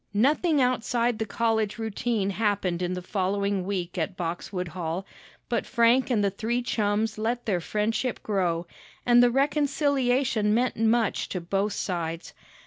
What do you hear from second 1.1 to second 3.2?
the college routine happened in the